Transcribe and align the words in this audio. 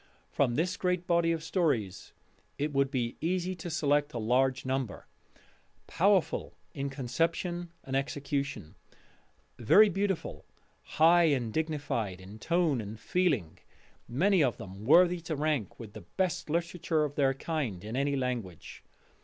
From 0.31 0.55
this 0.55 0.77
great 0.77 1.05
body 1.05 1.31
of 1.31 1.43
stories 1.43 2.11
it 2.57 2.73
would 2.73 2.89
be 2.89 3.17
easy 3.21 3.53
to 3.57 3.69
select 3.69 4.15
a 4.15 4.17
large 4.17 4.65
number, 4.65 5.05
powerful 5.85 6.55
in 6.73 6.89
conception 6.89 7.71
and 7.83 7.95
execution, 7.95 8.73
very 9.59 9.89
beautiful, 9.89 10.43
high 10.97 11.25
and 11.25 11.53
dignified 11.53 12.19
in 12.19 12.39
tone 12.39 12.81
and 12.81 12.99
feeling, 12.99 13.59
many 14.07 14.43
of 14.43 14.57
them 14.57 14.85
worthy 14.85 15.21
to 15.21 15.35
rank 15.35 15.79
with 15.79 15.93
the 15.93 16.01
best 16.01 16.49
literature 16.49 17.03
of 17.03 17.13
their 17.13 17.35
kind 17.35 17.83
in 17.83 17.95
any 17.95 18.15
language. 18.15 18.83